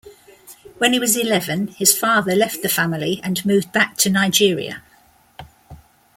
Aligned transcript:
When 0.79 0.93
he 0.93 0.99
was 0.99 1.15
eleven, 1.15 1.67
his 1.67 1.95
father 1.95 2.33
left 2.35 2.63
the 2.63 2.69
family 2.69 3.21
and 3.23 3.45
moved 3.45 3.71
back 3.71 3.97
to 3.97 4.09
Nigeria. 4.09 4.81